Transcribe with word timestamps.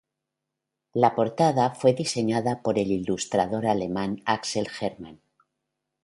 La 0.93 1.13
portada 1.13 1.75
fue 1.75 1.93
diseñada 1.93 2.63
por 2.63 2.79
el 2.79 2.89
ilustrador 2.91 3.67
alemán 3.67 4.23
Axel 4.25 4.67
Hermann. 4.81 5.21